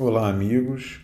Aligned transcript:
Olá, 0.00 0.28
amigos. 0.28 1.00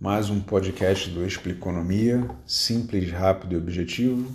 Mais 0.00 0.28
um 0.28 0.40
podcast 0.40 1.08
do 1.10 1.24
Expliconomia, 1.24 2.28
simples, 2.44 3.12
rápido 3.12 3.52
e 3.52 3.56
objetivo. 3.56 4.34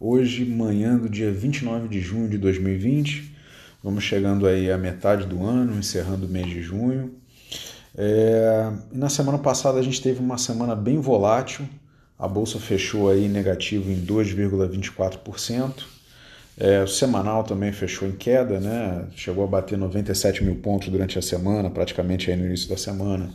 Hoje, 0.00 0.42
manhã 0.42 0.96
do 0.96 1.06
dia 1.06 1.30
29 1.30 1.86
de 1.86 2.00
junho 2.00 2.30
de 2.30 2.38
2020, 2.38 3.36
vamos 3.84 4.04
chegando 4.04 4.46
aí 4.46 4.70
à 4.70 4.78
metade 4.78 5.26
do 5.26 5.44
ano, 5.44 5.78
encerrando 5.78 6.24
o 6.24 6.28
mês 6.30 6.46
de 6.46 6.62
junho. 6.62 7.14
É... 7.94 8.72
Na 8.90 9.10
semana 9.10 9.36
passada 9.36 9.78
a 9.78 9.82
gente 9.82 10.00
teve 10.00 10.18
uma 10.18 10.38
semana 10.38 10.74
bem 10.74 10.98
volátil, 10.98 11.68
a 12.18 12.26
bolsa 12.26 12.58
fechou 12.58 13.10
aí 13.10 13.28
negativo 13.28 13.90
em 13.90 14.00
2,24%. 14.02 15.95
É, 16.58 16.82
o 16.82 16.86
semanal 16.86 17.44
também 17.44 17.70
fechou 17.70 18.08
em 18.08 18.12
queda, 18.12 18.58
né? 18.58 19.06
chegou 19.14 19.44
a 19.44 19.46
bater 19.46 19.76
97 19.76 20.42
mil 20.42 20.56
pontos 20.56 20.88
durante 20.88 21.18
a 21.18 21.22
semana, 21.22 21.68
praticamente 21.68 22.30
aí 22.30 22.36
no 22.36 22.46
início 22.46 22.68
da 22.68 22.78
semana, 22.78 23.28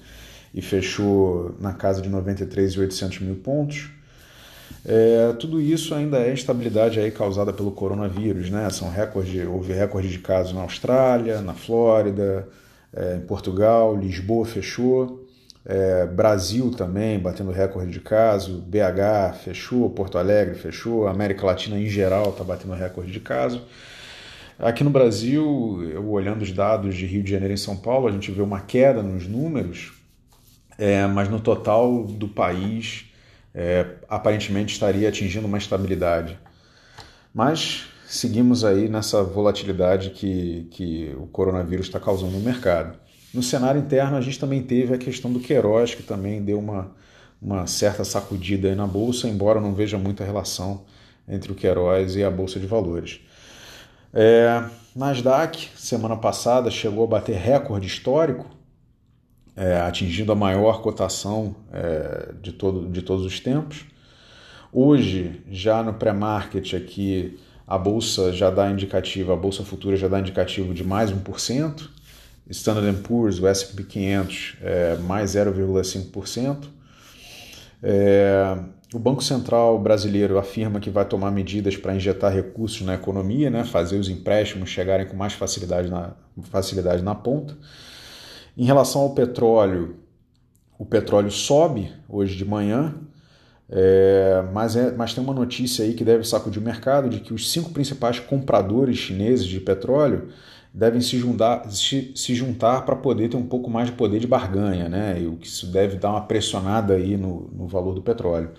e 0.53 0.61
fechou 0.61 1.55
na 1.59 1.73
casa 1.73 2.01
de 2.01 2.09
93,800 2.09 3.19
mil 3.19 3.35
pontos. 3.35 3.89
É, 4.83 5.33
tudo 5.33 5.61
isso 5.61 5.93
ainda 5.93 6.17
é 6.17 6.33
instabilidade 6.33 6.99
aí 6.99 7.11
causada 7.11 7.53
pelo 7.53 7.71
coronavírus, 7.71 8.49
né? 8.49 8.67
São 8.71 8.89
recorde, 8.89 9.45
houve 9.45 9.73
recorde 9.73 10.09
de 10.09 10.17
casos 10.17 10.53
na 10.53 10.61
Austrália, 10.61 11.41
na 11.41 11.53
Flórida, 11.53 12.47
é, 12.93 13.17
em 13.17 13.21
Portugal, 13.21 13.95
Lisboa 13.95 14.45
fechou. 14.45 15.27
É, 15.63 16.07
Brasil 16.07 16.71
também 16.71 17.19
batendo 17.19 17.51
recorde 17.51 17.91
de 17.91 17.99
caso, 17.99 18.61
BH 18.61 19.35
fechou, 19.43 19.89
Porto 19.91 20.17
Alegre 20.17 20.55
fechou, 20.55 21.07
América 21.07 21.45
Latina 21.45 21.77
em 21.77 21.87
geral 21.87 22.29
está 22.29 22.43
batendo 22.43 22.73
recorde 22.73 23.11
de 23.11 23.19
caso. 23.19 23.61
Aqui 24.57 24.83
no 24.83 24.89
Brasil, 24.89 25.89
eu 25.91 26.07
olhando 26.09 26.41
os 26.41 26.51
dados 26.51 26.95
de 26.95 27.05
Rio 27.05 27.23
de 27.23 27.31
Janeiro 27.31 27.53
e 27.53 27.57
São 27.57 27.75
Paulo, 27.75 28.07
a 28.07 28.11
gente 28.11 28.31
vê 28.31 28.41
uma 28.41 28.61
queda 28.61 29.01
nos 29.01 29.27
números, 29.27 29.91
é, 30.77 31.05
mas 31.07 31.29
no 31.29 31.39
total 31.39 32.05
do 32.05 32.27
país 32.27 33.05
é, 33.53 33.85
aparentemente 34.07 34.73
estaria 34.73 35.09
atingindo 35.09 35.47
uma 35.47 35.57
estabilidade. 35.57 36.37
Mas 37.33 37.85
seguimos 38.05 38.63
aí 38.63 38.89
nessa 38.89 39.23
volatilidade 39.23 40.11
que, 40.11 40.67
que 40.71 41.15
o 41.17 41.27
coronavírus 41.27 41.87
está 41.87 41.99
causando 41.99 42.33
no 42.33 42.39
mercado. 42.39 42.97
No 43.33 43.41
cenário 43.41 43.79
interno, 43.79 44.17
a 44.17 44.21
gente 44.21 44.37
também 44.37 44.61
teve 44.61 44.93
a 44.93 44.97
questão 44.97 45.31
do 45.31 45.39
Queiroz, 45.39 45.95
que 45.95 46.03
também 46.03 46.41
deu 46.43 46.59
uma, 46.59 46.91
uma 47.41 47.65
certa 47.65 48.03
sacudida 48.03 48.75
na 48.75 48.85
Bolsa, 48.85 49.27
embora 49.27 49.61
não 49.61 49.73
veja 49.73 49.97
muita 49.97 50.25
relação 50.25 50.83
entre 51.27 51.51
o 51.51 51.55
Queiroz 51.55 52.15
e 52.15 52.23
a 52.23 52.29
Bolsa 52.29 52.59
de 52.59 52.67
Valores. 52.67 53.21
É, 54.13 54.63
Nasdaq, 54.93 55.69
semana 55.77 56.17
passada, 56.17 56.69
chegou 56.69 57.05
a 57.05 57.07
bater 57.07 57.37
recorde 57.37 57.87
histórico, 57.87 58.45
é, 59.55 59.79
atingindo 59.79 60.33
a 60.33 60.35
maior 60.35 60.81
cotação 60.81 61.55
é, 61.71 62.33
de, 62.41 62.51
todo, 62.51 62.89
de 62.89 63.01
todos 63.01 63.25
os 63.25 63.39
tempos. 63.39 63.85
Hoje, 64.73 65.41
já 65.49 65.81
no 65.81 65.93
pré-market 65.93 66.73
aqui, 66.73 67.39
a 67.65 67.77
bolsa 67.77 68.33
já 68.33 68.49
dá 68.49 68.69
indicativo, 68.69 69.31
a 69.31 69.35
bolsa 69.37 69.63
futura 69.63 69.95
já 69.95 70.09
dá 70.09 70.19
indicativo 70.19 70.73
de 70.73 70.83
mais 70.83 71.11
1%. 71.11 71.89
Standard 72.51 72.97
Poor's, 72.99 73.39
o 73.39 73.47
S&P 73.47 73.83
500, 73.83 74.57
é, 74.61 74.97
mais 74.97 75.31
0,5%. 75.31 76.67
É, 77.81 78.57
o 78.93 78.99
Banco 78.99 79.23
Central 79.23 79.79
brasileiro 79.79 80.37
afirma 80.37 80.79
que 80.79 80.89
vai 80.89 81.05
tomar 81.05 81.31
medidas 81.31 81.77
para 81.77 81.95
injetar 81.95 82.33
recursos 82.33 82.81
na 82.81 82.95
economia, 82.95 83.49
né, 83.49 83.63
fazer 83.63 83.97
os 83.97 84.09
empréstimos 84.09 84.69
chegarem 84.69 85.07
com 85.07 85.15
mais 85.15 85.33
facilidade 85.33 85.89
na, 85.89 86.11
facilidade 86.43 87.01
na 87.01 87.15
ponta. 87.15 87.57
Em 88.57 88.65
relação 88.65 89.01
ao 89.01 89.11
petróleo, 89.11 89.95
o 90.77 90.85
petróleo 90.85 91.31
sobe 91.31 91.91
hoje 92.09 92.35
de 92.35 92.43
manhã, 92.43 92.93
é, 93.69 94.43
mas, 94.51 94.75
é, 94.75 94.91
mas 94.91 95.13
tem 95.13 95.23
uma 95.23 95.33
notícia 95.33 95.85
aí 95.85 95.93
que 95.93 96.03
deve 96.03 96.27
sacudir 96.27 96.61
o 96.61 96.65
mercado 96.65 97.07
de 97.07 97.21
que 97.21 97.33
os 97.33 97.49
cinco 97.49 97.69
principais 97.69 98.19
compradores 98.19 98.97
chineses 98.97 99.45
de 99.45 99.61
petróleo 99.61 100.27
devem 100.73 101.01
se 101.01 101.17
juntar, 101.17 101.69
se, 101.69 102.13
se 102.15 102.33
juntar 102.33 102.85
para 102.85 102.95
poder 102.95 103.29
ter 103.29 103.37
um 103.37 103.45
pouco 103.45 103.69
mais 103.69 103.89
de 103.89 103.95
poder 103.95 104.19
de 104.19 104.27
barganha, 104.27 104.87
né? 104.87 105.19
E 105.21 105.27
o 105.27 105.35
que 105.35 105.47
isso 105.47 105.67
deve 105.67 105.97
dar 105.97 106.11
uma 106.11 106.21
pressionada 106.21 106.93
aí 106.93 107.17
no, 107.17 107.49
no 107.53 107.67
valor 107.67 107.93
do 107.93 108.01
petróleo. 108.01 108.51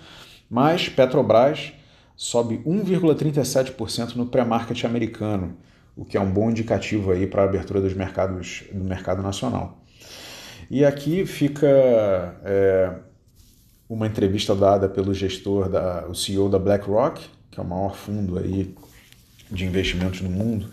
Mas 0.48 0.88
Petrobras 0.88 1.72
sobe 2.14 2.58
1,37% 2.66 4.14
no 4.16 4.26
pré-market 4.26 4.84
americano, 4.84 5.56
o 5.96 6.04
que 6.04 6.16
é 6.16 6.20
um 6.20 6.30
bom 6.30 6.50
indicativo 6.50 7.10
aí 7.10 7.26
para 7.26 7.42
a 7.42 7.44
abertura 7.46 7.80
dos 7.80 7.94
mercados 7.94 8.64
do 8.72 8.84
mercado 8.84 9.22
nacional. 9.22 9.82
E 10.70 10.84
aqui 10.84 11.24
fica 11.26 11.66
é, 12.44 12.92
uma 13.88 14.06
entrevista 14.06 14.54
dada 14.54 14.88
pelo 14.88 15.12
gestor 15.12 15.68
da, 15.68 16.06
o 16.08 16.14
CEO 16.14 16.48
da 16.48 16.58
BlackRock, 16.58 17.22
que 17.50 17.58
é 17.58 17.62
o 17.62 17.66
maior 17.66 17.94
fundo 17.94 18.38
aí 18.38 18.74
de 19.52 19.64
investimentos 19.64 20.20
no 20.20 20.30
mundo, 20.30 20.68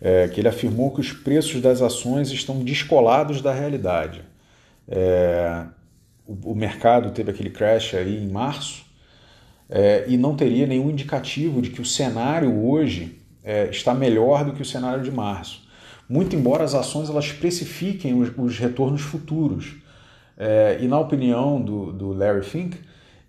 é, 0.00 0.28
que 0.28 0.40
ele 0.40 0.48
afirmou 0.48 0.90
que 0.92 1.00
os 1.00 1.12
preços 1.12 1.60
das 1.60 1.82
ações 1.82 2.30
estão 2.30 2.62
descolados 2.62 3.40
da 3.40 3.52
realidade. 3.52 4.22
É, 4.86 5.64
o, 6.26 6.52
o, 6.52 6.54
mercado 6.54 7.10
teve 7.10 7.30
aquele 7.30 7.50
crash 7.50 7.94
aí 7.94 8.22
em 8.22 8.28
março 8.28 8.84
é, 9.68 10.04
e 10.08 10.16
não 10.16 10.34
teria 10.36 10.66
nenhum 10.66 10.90
indicativo 10.90 11.60
de 11.60 11.70
que 11.70 11.80
o 11.80 11.84
cenário 11.84 12.64
hoje 12.64 13.18
é, 13.42 13.68
está 13.70 13.92
melhor 13.92 14.44
do 14.44 14.52
que 14.52 14.62
o 14.62 14.64
cenário 14.64 15.02
de 15.02 15.10
março. 15.10 15.66
Muito 16.08 16.34
embora 16.34 16.64
as 16.64 16.74
ações 16.74 17.10
elas 17.10 17.32
precifiquem 17.32 18.14
os, 18.14 18.30
os 18.36 18.58
retornos 18.58 19.02
futuros. 19.02 19.76
É, 20.36 20.78
e 20.80 20.86
na 20.86 20.98
opinião 20.98 21.60
do, 21.60 21.92
do 21.92 22.12
Larry 22.12 22.44
Fink, 22.44 22.78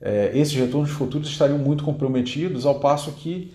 é, 0.01 0.31
esses 0.33 0.53
retornos 0.53 0.91
futuros 0.91 1.27
estariam 1.27 1.57
muito 1.57 1.83
comprometidos, 1.83 2.65
ao 2.65 2.79
passo 2.79 3.11
que 3.13 3.51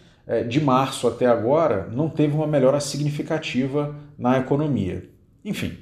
de 0.48 0.60
março 0.60 1.06
até 1.06 1.26
agora 1.26 1.88
não 1.92 2.08
teve 2.08 2.34
uma 2.34 2.46
melhora 2.46 2.80
significativa 2.80 3.94
na 4.18 4.38
economia. 4.38 5.08
Enfim, 5.44 5.76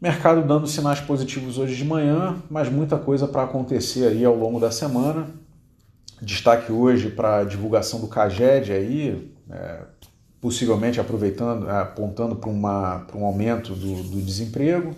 mercado 0.00 0.46
dando 0.46 0.66
sinais 0.66 1.00
positivos 1.00 1.58
hoje 1.58 1.74
de 1.74 1.84
manhã, 1.84 2.40
mas 2.48 2.70
muita 2.70 2.96
coisa 2.96 3.26
para 3.26 3.42
acontecer 3.42 4.06
aí 4.06 4.24
ao 4.24 4.36
longo 4.36 4.60
da 4.60 4.70
semana. 4.70 5.28
Destaque 6.22 6.70
hoje 6.70 7.10
para 7.10 7.38
a 7.38 7.44
divulgação 7.44 8.00
do 8.00 8.06
CAGED 8.06 8.72
aí, 8.72 9.32
é, 9.50 9.80
possivelmente 10.40 11.00
aproveitando, 11.00 11.68
apontando 11.68 12.36
para 12.36 12.48
um 12.50 13.24
aumento 13.24 13.74
do, 13.74 14.02
do 14.04 14.22
desemprego. 14.22 14.94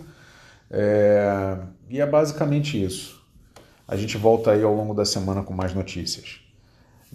É, 0.69 1.57
e 1.89 1.99
é 1.99 2.05
basicamente 2.05 2.81
isso. 2.81 3.21
A 3.87 3.95
gente 3.95 4.17
volta 4.17 4.51
aí 4.51 4.63
ao 4.63 4.73
longo 4.73 4.93
da 4.93 5.05
semana 5.05 5.43
com 5.43 5.53
mais 5.53 5.73
notícias. 5.73 6.42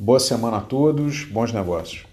Boa 0.00 0.20
semana 0.20 0.58
a 0.58 0.60
todos, 0.60 1.24
bons 1.24 1.52
negócios. 1.52 2.06